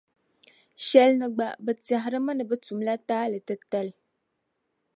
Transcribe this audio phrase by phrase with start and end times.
[0.87, 3.93] Shɛlini gba bɛ tɛhirimi ni bɛ tumla taali titali.